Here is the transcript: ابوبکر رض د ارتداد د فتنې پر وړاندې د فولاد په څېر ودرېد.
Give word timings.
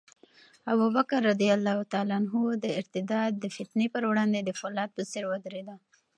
ابوبکر 0.73 1.21
رض 1.27 1.39
د 2.63 2.65
ارتداد 2.79 3.31
د 3.39 3.45
فتنې 3.55 3.87
پر 3.93 4.03
وړاندې 4.09 4.39
د 4.43 4.49
فولاد 4.59 4.89
په 4.93 5.01
څېر 5.11 5.23
ودرېد. 5.27 5.69